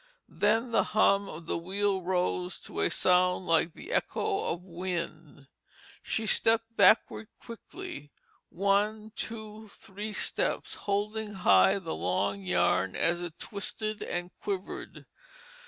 [0.29, 5.47] Then the hum of the wheel rose to a sound like the echo of wind;
[6.01, 8.09] she stepped backward quickly,
[8.49, 15.05] one, two, three steps, holding high the long yarn as it twisted and quivered.